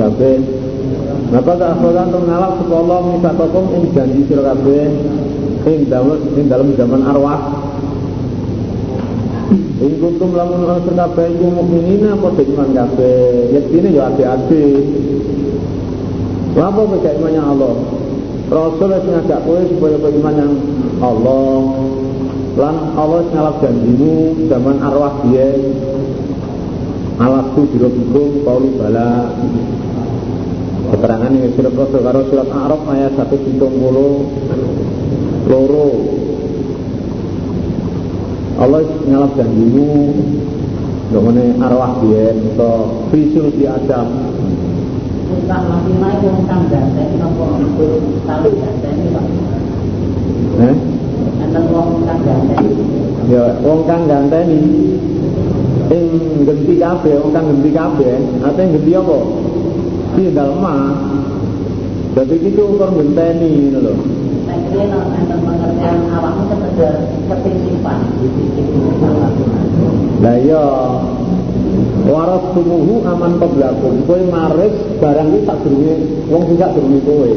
[1.33, 4.87] Napa tak akhwalan untuk ngalap supaya Allah misakakum ing janji sira kabeh
[5.65, 7.41] ing dalam ing dalam zaman arwah
[9.85, 13.53] Ing kuntum lamun ora kabeh iku mukminina padha iman kabeh.
[13.53, 14.67] Yektine ya ati-ati.
[16.55, 17.75] Apa kok imannya Allah?
[18.49, 20.53] Rasul wis ngajak kowe supaya kowe yang
[21.03, 21.59] Allah.
[22.55, 25.53] Lan Allah ngalap janjimu zaman arwah dia.
[27.19, 29.35] Alastu birobikum kauli bala.
[30.95, 33.59] Keterangan yang surat Rasul karo surat Arab ayat 170
[35.51, 35.91] loro.
[38.55, 40.15] Allah ngalap janjimu
[41.11, 44.07] Gimana arwah dia Atau visul di Adam.
[50.63, 50.75] Eh?
[53.35, 54.63] Ya, wong kang ganteni
[55.91, 56.07] ing
[56.47, 58.15] genti kabeh, wong kang genti kabeh,
[58.47, 59.19] ate genti apa?
[60.15, 60.75] Di dalma.
[62.15, 63.75] Dadi iki ukur genteni
[64.75, 66.95] pengertian awakmu sekedar
[67.27, 68.01] ketimpan
[70.23, 70.65] Lah iya
[72.07, 75.95] waras tumuhu aman qablakum kowe maris barang iki tak durunge
[76.31, 77.31] wong sing sak durunge kowe.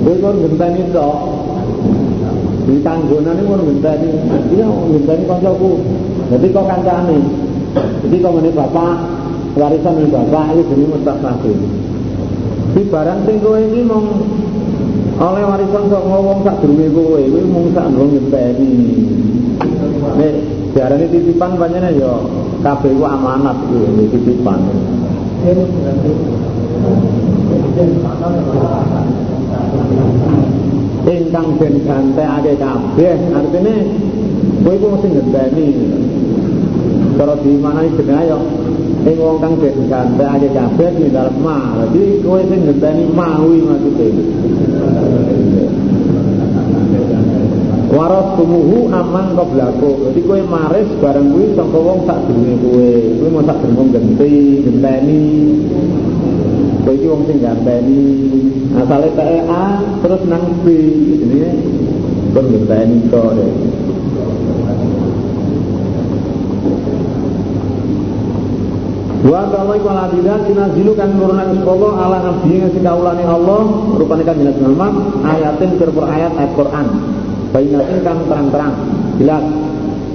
[0.00, 1.16] Kowe kon genteni tok.
[2.64, 4.10] Di tanggonane kon genteni.
[4.56, 5.70] Iya genteni kancaku.
[6.32, 7.18] Jadi kok kancane.
[8.08, 9.19] Jadi kok ngene bapak
[9.58, 11.58] warisan dari bapak itu jenenge mustaqbil.
[12.70, 14.06] Di barang sing kowe iki mong
[15.20, 18.72] oleh warisan kok ngomong sak durunge kowe, kowe mung sak nggon ngenteni.
[20.16, 20.34] Nek
[20.70, 22.12] diarani titipan pancene ya
[22.62, 24.60] kabeh ku amanat iki titipan.
[31.10, 33.74] Ingkang den gantekake kabeh artine
[34.62, 35.68] kowe iku mesti ngenteni.
[37.18, 38.38] Cara di mana jenenge ya
[39.00, 41.56] ing wong kang den gantekake kabeh di dalem ma.
[41.80, 44.08] Dadi kowe sing ngenteni mawi maksude.
[47.90, 50.10] Waras tumuhu aman qablaku.
[50.10, 52.92] Jadi kowe maris bareng kuwi saka wong sak durunge kowe.
[53.18, 54.34] Kowe mau sak durung genti,
[54.68, 55.24] genteni.
[56.84, 58.04] Kowe iki wong sing ganteni.
[58.76, 59.64] Asale teke A
[60.04, 60.66] terus nang B.
[61.18, 61.50] Jenenge
[62.36, 63.32] kon genteni kok.
[69.20, 73.60] Wa kalau iku ladidan dinazilu kan nurunan Allah ala nabi sing kaulane Allah
[74.00, 76.86] rupane kan jelas Muhammad ayatin per ayat ayat Quran.
[77.52, 78.74] Bainatin kan terang-terang.
[79.20, 79.44] Jelas.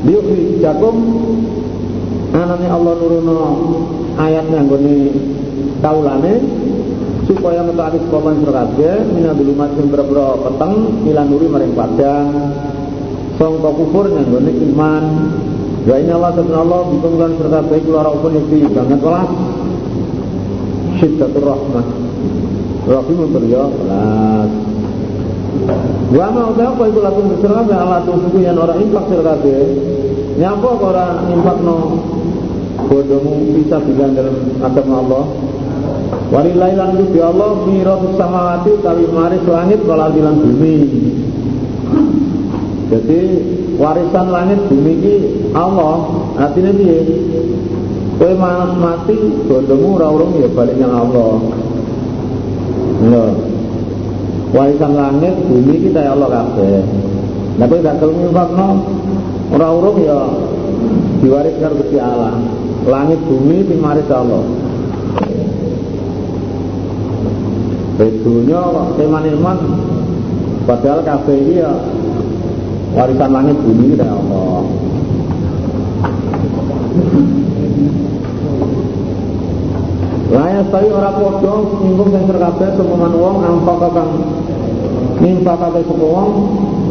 [0.09, 0.95] Liuhi jakum.
[2.33, 3.39] Anane Allah nuruno
[4.17, 4.97] ayat nganggone
[5.85, 6.33] kaulane
[7.29, 10.73] supaya ngetokake sekolah sira kabeh minadulumat sing boro peteng
[11.05, 12.29] milan nuri maring padang.
[13.37, 15.03] Sangka kufur nganggone iman
[15.85, 19.29] Ya ini Allah dan Allah bikum kan serta baik luar upun yang banget welas
[20.97, 21.85] Syiddatul rahmah.
[22.89, 24.49] Rahim untuk ya welas
[26.09, 29.33] Wa ma udah apa itu lagu berserah dan Allah tuh yang orang infak serta
[30.41, 31.77] Nyapa orang infak no?
[32.89, 35.25] Bodohmu bisa bilang dalam Allah.
[36.33, 40.77] Walillahi lan di Allah miratus samawati tapi maris langit kalau bilang bumi.
[42.89, 43.21] Jadi
[43.75, 45.15] warisan langit bumi ini
[45.51, 46.07] Allah.
[46.39, 46.99] Artinya dia
[48.15, 48.33] kowe
[48.79, 49.15] mati
[49.47, 50.07] bodohmu ora
[50.39, 51.35] ya balik Allah.
[53.05, 53.26] Lho.
[54.55, 56.84] Warisan langit bumi kita ya Allah kabeh.
[57.55, 58.67] Nah kowe gak gelem nyumpakno
[59.51, 60.19] ora urung ya
[61.23, 62.39] diwariskan Gusti Allah.
[62.86, 64.43] Langit bumi dimaris Allah.
[67.95, 69.57] Bedunya kok teman-teman
[70.67, 71.71] padahal kabeh iki ya
[72.95, 74.63] warisan langit bumi dari Allah.
[80.25, 84.11] Laya sekali orang podo Minggung yang terkabeh Semuman wong Ampak kang
[85.23, 86.31] Nimpak kabeh semua wong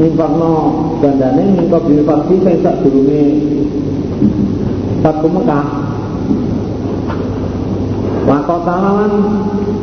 [0.01, 0.55] Nimpak no
[1.05, 3.25] Gandane Nimpak bilfasi Saya sak durungi.
[5.05, 5.67] Satu Mekah.
[8.25, 9.13] Wakot talawan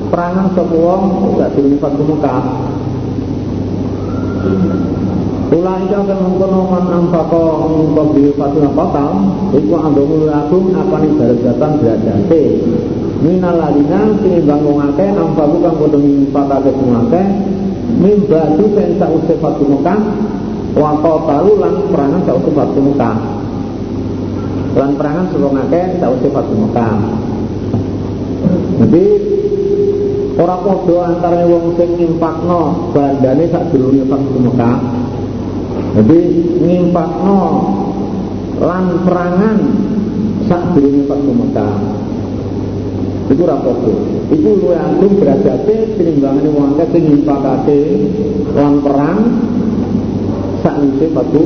[0.10, 1.04] Perangan semua wong
[1.38, 2.42] Sak durungi Satu Mekah
[5.52, 9.04] Ulah iki akan mengkono man ampako mengko bi fatina kota
[9.52, 12.42] iku anggo agung apane darajatan derajate
[13.20, 17.28] minal ladina tinimbang wong akeh ampaku kang padha nyimpakake wong akeh
[18.00, 20.00] min batu sing sause Mekah
[20.72, 23.18] wa qatalu lan perangan sause fatina Mekah
[24.80, 26.96] lan perangan sing akeh sause Mekah
[28.88, 29.06] jadi
[30.40, 34.80] ora padha antara wong sing nyimpakno bandane sak durunge Mekah
[35.92, 36.20] jadi
[36.64, 37.42] ngimpakno
[38.64, 39.58] lan perangan
[40.48, 41.76] sak durunge Fathu Mekah.
[43.32, 43.96] Iku ora padha.
[44.32, 47.80] Iku luwih agung derajate tinimbangane wong akeh sing ngimpakake
[48.56, 49.20] lan perang
[50.64, 51.44] sak nise Fathu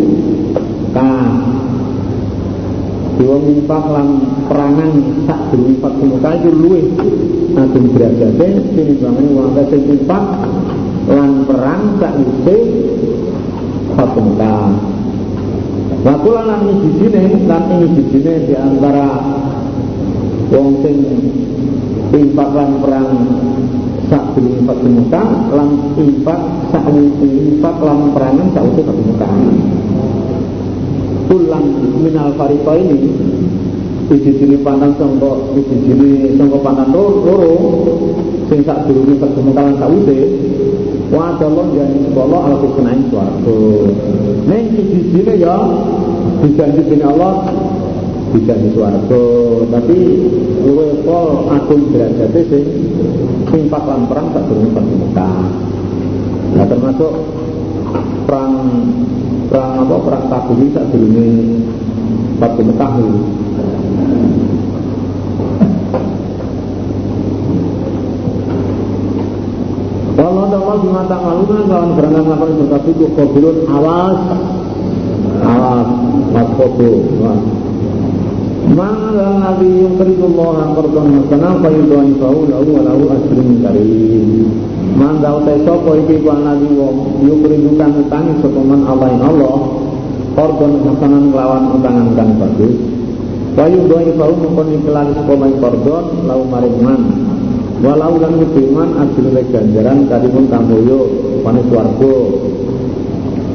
[0.54, 1.30] Mekah.
[3.16, 4.08] Dewa ngimpak lan
[4.46, 4.92] perangan
[5.26, 6.86] sak durunge Fathu Mekah iku luwih
[7.58, 10.26] agung derajate tinimbangane wong akeh sing ngimpak
[11.06, 12.58] lan perang sak nise
[13.96, 14.56] fatungka
[16.06, 19.10] Wakula lan bijine lan ini bijine di antara
[20.54, 21.02] wong sing
[22.14, 23.10] impak lan perang
[24.06, 29.30] sak durunge fatungka lan impak sak impak lan perangan sak utuh fatungka
[31.26, 31.66] Kulang
[32.06, 33.10] minal fariko ini
[34.06, 37.50] Iji jini pantan sangka Iji jini sangka pantan loro
[38.46, 40.45] Sing sak durunge fatungka lan sak utuh
[41.14, 43.94] Wa Allah yang sekolah ala kusunain suatu.
[44.50, 45.58] Neng sini ya
[46.42, 47.46] Dijanji sini Allah
[48.34, 49.26] Dijanji suatu.
[49.70, 49.98] Tapi
[50.66, 52.66] Luwe pol agung derajatnya sing
[53.46, 55.46] Simpak lan perang tak durung Mekah.
[56.58, 57.14] Nah termasuk
[58.26, 58.54] Perang
[59.54, 61.28] Perang apa Perang tabuni tak durungnya
[62.42, 62.92] Pas Mekah
[70.76, 74.20] Ta'ala bima ta'maluna kawan berangkat melakukan sesuatu itu qabilun awas
[75.40, 75.90] awas
[76.36, 76.92] wasfodo
[78.76, 84.52] Ma'ala nabi yungkridullah Qurban hasanah Fayudhani fahu lahu wa lahu asrin karim
[85.00, 89.56] Manda utai sopo iki ku nabi wong Yungkridukan utangi sopaman Allah in Allah
[90.36, 92.76] Qurban hasanah melawan utangan kan bagus
[93.56, 97.25] Fayudhani fahu mengkoni kelali sopaman Qurban lahu maring man
[97.86, 101.00] walau lan iman ajrune ganjaran karimun kamulya
[101.46, 102.16] pane swarga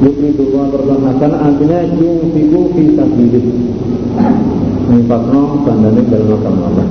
[0.01, 3.45] Yukni dukungan pertama hasan artinya yung fiku fi sabilih
[4.91, 6.87] Nifakno bandane dalam makam Allah.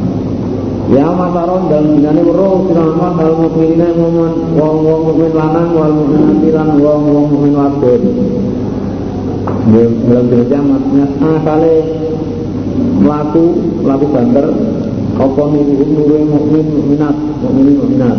[0.90, 6.68] Ya mataron dalam dinane weruh siramat al mukminina mu'min wong-wong mukmin lanang wal mukminati lan
[6.80, 8.02] wong-wong mukmin wadon.
[10.06, 10.82] Dalam dina kiamat
[11.18, 11.74] asale
[13.04, 13.44] mlaku
[13.84, 14.46] mlaku banter
[15.20, 18.18] apa nuruhum nuruh mukmin mukminat mukminin mukminat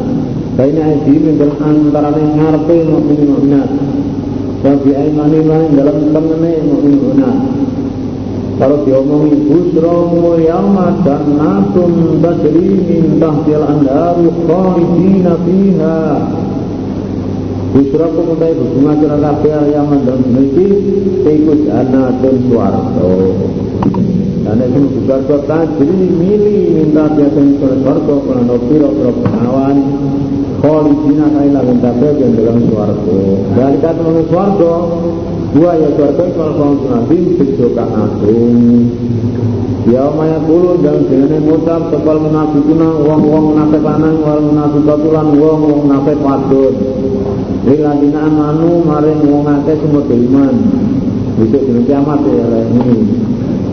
[0.51, 3.69] Baina aidi dalam antara ngarepe mukmin mukminat
[4.61, 4.71] wa
[5.73, 7.37] dalam tengene mukminat
[8.61, 15.97] kalau diomongi busramu yawma jannatun tajri min tahtil andaru khalidina fiha.
[17.73, 20.67] Busra kumuntai berbunga sira kabeh yang mandang mriki
[21.25, 23.09] iku jannatun swarga
[24.51, 29.77] karena itu surga tajri mili minta biasa surga surga karena piro-piro penawan
[30.59, 33.19] Khalidina kailah kabeh yang dalam swarga.
[33.55, 34.73] Dari kata mengenai swarga,
[35.55, 38.59] dua ya swarga kalau kaum nabi sejokan agung.
[39.87, 45.59] Ya maya dulu dan sini mutab sekal munafikuna wong wong munafik lanang wal munafikatulan wong
[45.63, 46.75] wong munafik wadon.
[47.63, 50.55] Liladina amanu maring wong akeh semua iman.
[51.39, 53.30] Besok dina kiamat ya ini.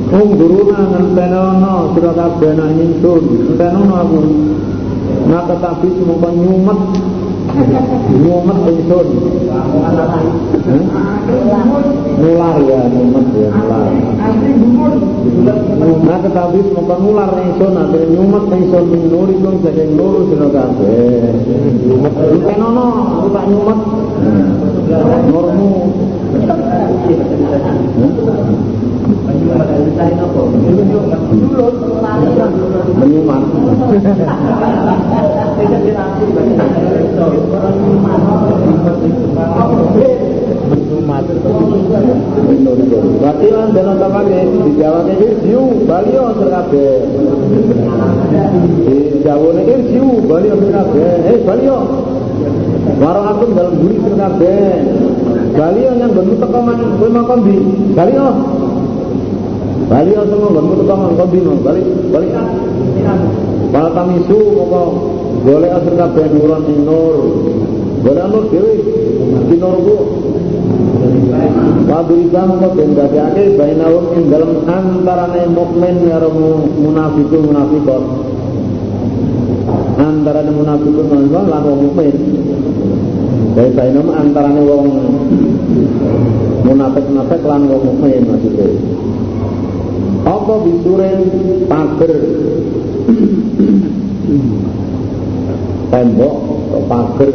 [0.09, 3.23] Ungguruna ngentenono sira kabeh nang nyingsun.
[3.29, 4.21] Ngentenono aku.
[5.29, 6.81] Maka tapi semua nyumet
[8.17, 9.09] nyumet ingsun.
[12.25, 13.93] Nular ya nyumet ya nular.
[15.77, 21.37] Nah tetapi semua nular ingsun ada nyumet ingsun minuri kong jadi nuru sira kabeh.
[21.85, 22.87] Ngentenono
[23.21, 23.81] aku tak nyumet.
[25.29, 25.69] Nurmu.
[32.99, 33.43] Menyumat.
[43.19, 45.15] Berarti lan dalam tapake dijawabnya.
[45.19, 45.33] Eh
[56.01, 56.13] yang
[57.43, 57.57] di.
[59.89, 60.21] Balio.
[60.21, 61.53] Balio semua bentuk tekoman kopi no.
[61.65, 62.33] Balik balik.
[63.73, 64.83] Para tamisu moko
[65.45, 67.17] golek asir kabeh nuron ing nur.
[68.05, 68.73] Golek nur dhewe.
[69.49, 69.97] Di nur ku
[71.89, 76.29] Wadriba mengko den dadekake bainahum ing dalem antarane mukmin karo
[76.77, 78.05] munafikun munafikot.
[79.97, 82.17] Antarane munafikun munafikot lan wong mukmin.
[83.57, 84.85] Baik bainahum antarane wong
[86.69, 88.69] munafik-munafik lan wong mukmin maksudnya.
[90.29, 91.21] Apa bisuren
[91.73, 92.15] pager?
[95.89, 96.35] Tembok
[96.69, 97.35] atau pager?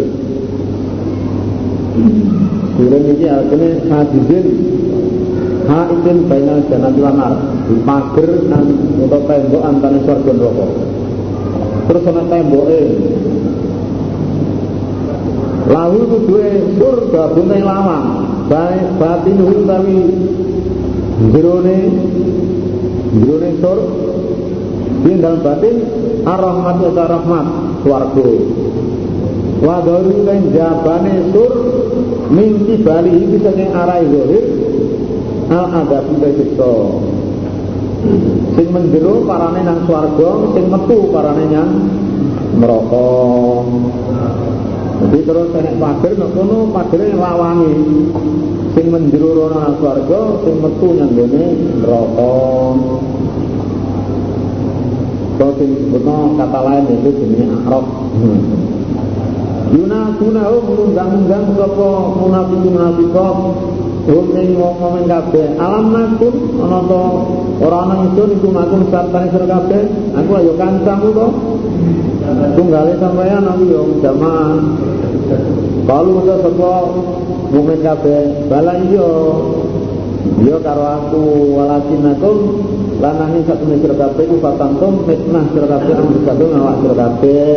[2.74, 4.46] Suren ini artinya hadizin
[5.64, 7.34] Haidin bainal janat lanar
[7.88, 10.66] pager atau tembok antara surga neraka
[11.84, 12.84] Terus ana temboke.
[15.64, 18.06] Lalu itu dua surga buntai lawang.
[18.52, 19.98] Baik batin tapi
[21.32, 21.78] Jerone
[23.14, 23.78] Jerone sur
[25.04, 25.76] Di dalam batin
[26.26, 27.46] Ar-Rahmat wa rahmat
[27.86, 28.30] Suarga
[29.64, 31.52] Wadharu kan jabane sur
[32.34, 34.46] Minti bali iki saking arai zahir
[35.54, 36.74] Al adab siksa
[38.54, 41.72] Sing menjero parane nang swarga, sing metu parane nang
[42.60, 43.10] neraka.
[45.04, 47.74] Jadi terus enek pager nek kono pagere lawangi.
[48.74, 51.46] Sing menjero nang swarga, sing metu nang gone
[51.78, 52.34] neraka.
[55.38, 57.86] Kalau sing disebutno kata lain itu jenis akrab.
[59.74, 63.38] Yunasuna mengundang-undang sapa munafik munafikot
[64.04, 65.56] Hum ing wong-wong kabeh.
[65.56, 67.04] Alam nakun ana to
[67.64, 69.88] ora ana ingsun iku makun sartane sira kabeh.
[70.20, 71.28] Aku ayo kancamu to
[72.60, 74.60] tunggale sampeyan aku yo jamaah
[75.84, 76.74] kalau udah sapa
[77.52, 79.12] mukmin kabeh bala iya.
[80.24, 81.24] Iya karo aku
[81.60, 82.32] walakin aku
[83.04, 87.52] lanangi satu sira kabeh ku fatantum fitnah sira kabeh disatu ngawak sira kabeh.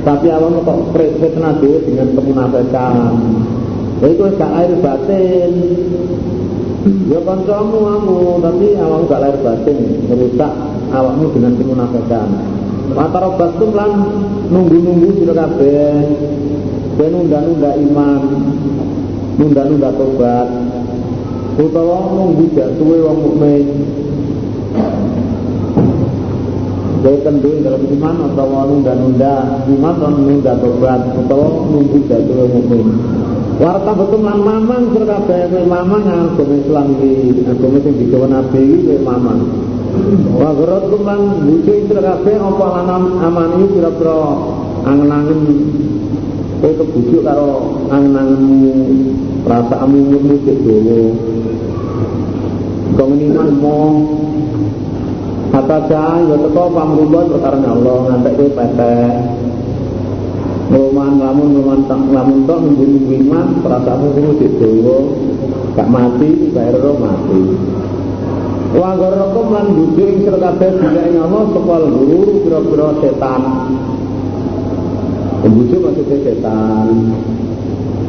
[0.00, 3.16] Tapi awam kok fitnah dhewe dengan kemunafikan.
[4.00, 5.52] Itu gak air batin.
[7.12, 9.78] Ya kancamu kamu tapi awakmu gak lahir batin
[10.08, 10.52] merusak
[10.92, 12.28] awakmu dengan kemunafikan.
[12.92, 13.90] Mata robatum lan
[14.52, 15.88] nunggu-nunggu sira kabeh
[17.00, 18.20] ben nunda-nunda iman
[19.40, 20.48] nunda-nunda tobat
[21.56, 23.66] utawa nunggu jatuhe wong mukmin
[27.00, 32.86] Jadi kendung dalam iman atau nunda-nunda iman atau nunda tobat atau nunggu jatuh wong mukmin.
[33.56, 38.76] Warta betul lan mamang kabeh kowe mamang agama Islam iki, agama sing digawa Nabi iki
[38.84, 39.40] kowe mamang.
[40.36, 44.20] Wa gharat lan bucu sira kabeh apa lanam amani pira-pira
[46.60, 48.72] kowe kebujuk karo angen-angenmu
[49.48, 51.00] perasaanmu murni cek dowo.
[52.94, 53.78] Kau iman mo
[55.50, 59.14] Kata cah, ya teko pamrubah perkara Allah, ngantek kowe petek.
[60.70, 64.96] Roman lamun roman tak lamun tok nunggu iman perasaanmu kudu didowo
[65.74, 67.42] gak mati bayar ro mati
[68.70, 73.42] Wa lan bujuk ing sira kabeh Allah sepal guru pira-pira setan.
[75.40, 76.88] Bujuk maksudnya setan.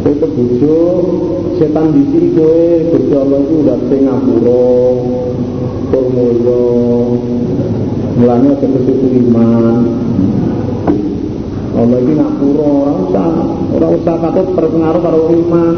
[0.02, 1.04] Itu bujuk
[1.56, 4.72] setan di sini kowe Gusti Allah itu udah sing ngapura.
[5.92, 6.64] Turmoyo.
[8.20, 9.76] Mulanya aja iman.
[11.72, 13.28] Allah ini ngapura orang usah
[13.80, 15.76] orang usah katut terpengaruh karo iman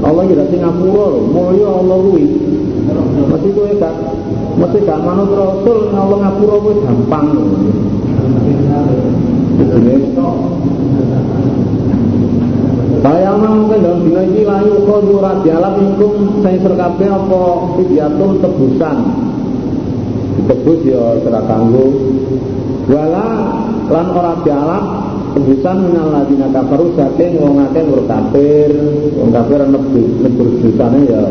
[0.00, 2.24] Allah ini dari ngapura loh mulya Allah kuwi
[3.28, 3.94] mesti kowe gak
[4.56, 7.28] mesti gak manut rasul Allah ngapura kuwi gampang
[12.98, 17.42] Saya mungkin dalam dina ini layu kodu radialam ingkum saya serkabe apa
[17.74, 18.96] fidyatun tebusan.
[20.46, 21.90] Tebus ya serak kanggo.
[22.86, 23.26] Wala
[23.90, 24.84] lan ora dialap
[25.34, 28.70] tebusan minal ladina kafaru saking wong akeh kafir.
[29.18, 31.22] Wong kafir nebus dosane ya.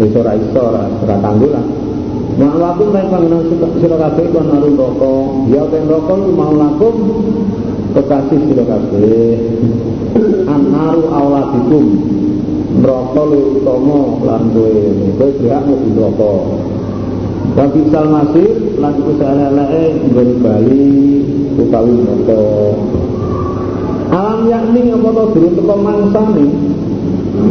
[0.00, 1.91] Wis ora iso ora ora kanggo lah
[2.32, 3.44] Ma'lakum baik pangenan
[3.76, 5.12] sira kabeh kon naru neraka
[5.52, 6.94] ya ten neraka mau lakum?
[7.92, 9.36] Kekasih sira kabeh
[10.48, 11.86] anaru awladikum
[12.80, 14.76] neraka lu utama lan kowe
[15.20, 16.34] kowe berhak mlebu neraka
[17.52, 20.88] Wa sal masir lan iku saleleke nggon bali
[21.60, 22.42] utawi neraka
[24.12, 26.46] Alam yakni apa to durung teko mangsane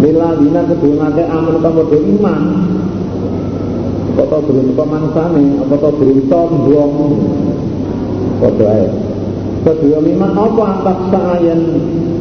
[0.02, 1.84] Bila dina kedua ngake aman kamu
[2.18, 2.42] iman
[4.20, 6.94] Apa durung teko mangsane Apa to durung sombong
[8.42, 8.88] Padha ae.
[9.62, 11.62] Kedua iman apa antak sayen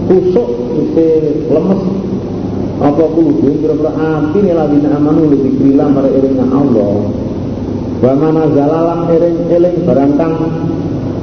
[0.05, 1.09] kusuk Isi
[1.49, 1.83] lemes?
[2.81, 6.93] Apa kudu kira-kira api ladina amanu lebih kila mara iringnya Allah?
[8.01, 10.35] Wa mana zalalam iring-iling barangkang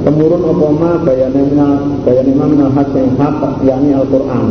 [0.06, 0.90] temurun apa ma?
[1.02, 1.42] Bayane
[2.02, 4.46] bayane ma minal hak sing hak yakni Al-Qur'an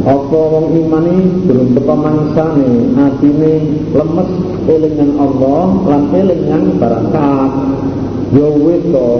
[0.00, 3.52] apa wong iman iki durung teko mangsane atine
[3.92, 4.30] lemes
[4.64, 7.50] elingan Allah lan elingan barakat.
[8.32, 9.10] Ya wis to.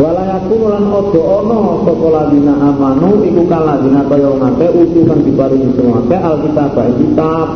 [0.00, 6.00] Wala yakun lan ojo ono sapa ladina amanu iku kaladina kaya utu kang diparingi semua
[6.08, 7.48] alkitab kitab.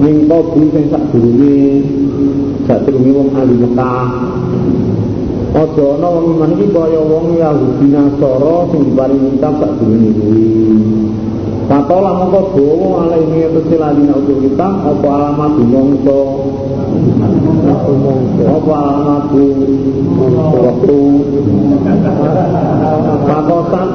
[0.00, 0.24] Ning
[0.72, 1.84] sing sak durunge
[2.64, 3.54] sak durunge wong ahli
[5.50, 10.46] Aja ana wong iman iki kaya wong Yahudi Nasara sing diparingi kitab sak durunge kuwi
[11.66, 16.20] Patola mongko dawa alaihi tesilani utul kita apa alamat mongso
[18.46, 19.26] apa alamat
[20.54, 20.98] waktu
[23.26, 23.88] pakosan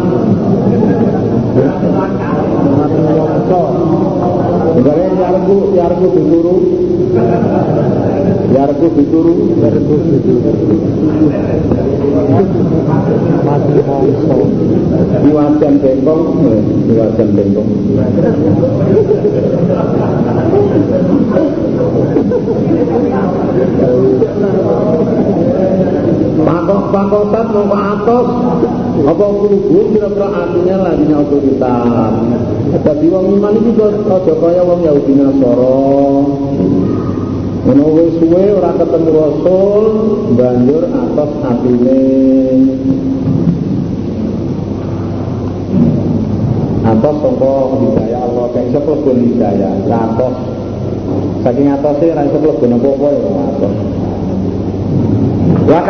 [4.75, 6.55] Gare yarku yarku dituru
[8.53, 10.77] yarku dituru yarku dituru
[13.45, 16.23] mati mongso bengkong.
[16.89, 17.69] Diwajan bengkong.
[26.45, 28.27] Pakok pakosan mau ke atas.
[28.95, 31.77] Apa kubu kira-kira artinya lagi kita.
[32.75, 33.55] Jadi wong iman
[34.07, 35.75] aja kaya wong Yahudi Nasara
[37.65, 39.83] Wis suwe ora ketemu Rasul
[40.37, 42.01] banjur atas atine.
[46.85, 49.73] Atas sangka hidayah Allah kayak iso mlebu hidayah.
[49.89, 50.35] Atas
[51.41, 53.73] saking atase ora iso mlebu apa-apa ya atas
[55.65, 55.81] Wa